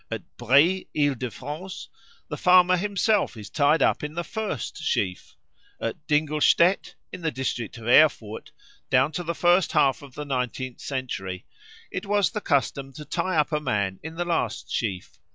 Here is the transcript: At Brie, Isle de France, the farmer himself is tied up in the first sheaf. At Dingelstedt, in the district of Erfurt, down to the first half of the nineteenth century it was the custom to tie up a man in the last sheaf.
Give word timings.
At 0.09 0.23
Brie, 0.35 0.87
Isle 0.97 1.13
de 1.13 1.29
France, 1.29 1.87
the 2.27 2.35
farmer 2.35 2.75
himself 2.75 3.37
is 3.37 3.51
tied 3.51 3.83
up 3.83 4.03
in 4.03 4.15
the 4.15 4.23
first 4.23 4.77
sheaf. 4.83 5.35
At 5.79 6.07
Dingelstedt, 6.07 6.95
in 7.11 7.21
the 7.21 7.29
district 7.29 7.77
of 7.77 7.87
Erfurt, 7.87 8.51
down 8.89 9.11
to 9.11 9.21
the 9.21 9.35
first 9.35 9.73
half 9.73 10.01
of 10.01 10.15
the 10.15 10.25
nineteenth 10.25 10.79
century 10.79 11.45
it 11.91 12.07
was 12.07 12.31
the 12.31 12.41
custom 12.41 12.91
to 12.93 13.05
tie 13.05 13.37
up 13.37 13.51
a 13.51 13.59
man 13.59 13.99
in 14.01 14.15
the 14.15 14.25
last 14.25 14.71
sheaf. 14.71 15.19